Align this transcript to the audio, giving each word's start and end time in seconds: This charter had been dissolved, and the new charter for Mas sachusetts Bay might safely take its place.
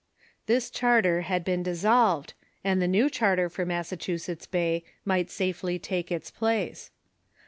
This 0.47 0.71
charter 0.71 1.21
had 1.21 1.43
been 1.43 1.61
dissolved, 1.61 2.33
and 2.63 2.81
the 2.81 2.87
new 2.87 3.07
charter 3.07 3.49
for 3.49 3.67
Mas 3.67 3.89
sachusetts 3.91 4.49
Bay 4.49 4.83
might 5.05 5.29
safely 5.29 5.77
take 5.77 6.11
its 6.11 6.31
place. 6.31 6.89